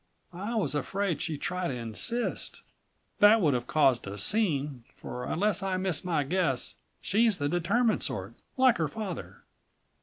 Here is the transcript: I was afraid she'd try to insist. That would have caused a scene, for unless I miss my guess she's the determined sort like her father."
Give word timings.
I 0.33 0.55
was 0.55 0.73
afraid 0.73 1.21
she'd 1.21 1.41
try 1.43 1.67
to 1.67 1.73
insist. 1.75 2.63
That 3.19 3.39
would 3.39 3.53
have 3.53 3.67
caused 3.67 4.07
a 4.07 4.17
scene, 4.17 4.83
for 4.97 5.25
unless 5.25 5.61
I 5.61 5.77
miss 5.77 6.03
my 6.03 6.23
guess 6.23 6.73
she's 7.01 7.37
the 7.37 7.47
determined 7.47 8.01
sort 8.01 8.33
like 8.57 8.77
her 8.79 8.87
father." 8.87 9.43